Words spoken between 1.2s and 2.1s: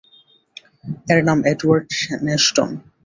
নাম এডওয়ার্ড